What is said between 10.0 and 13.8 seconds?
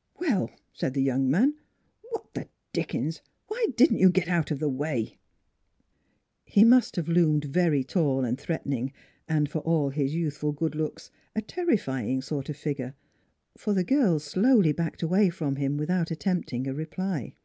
youthful good looks, a terrifying sort of a figure, for